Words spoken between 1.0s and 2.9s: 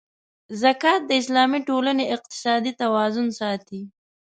د اسلامي ټولنې اقتصادي